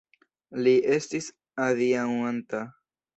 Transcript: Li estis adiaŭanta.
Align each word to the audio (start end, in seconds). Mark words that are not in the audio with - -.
Li 0.67 0.71
estis 0.95 1.27
adiaŭanta. 1.67 2.63